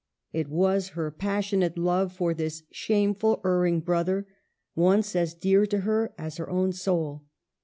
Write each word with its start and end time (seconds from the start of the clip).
It 0.33 0.49
was 0.49 0.89
her 0.97 1.11
passionate 1.11 1.77
love 1.77 2.11
for 2.11 2.33
this 2.33 2.63
shameful, 2.71 3.39
erring 3.45 3.81
brother, 3.81 4.25
once 4.75 5.15
as 5.15 5.35
dear 5.35 5.67
to 5.67 5.81
her 5.81 6.11
as 6.17 6.37
her 6.37 6.49
own 6.49 6.71
soul. 6.73 7.25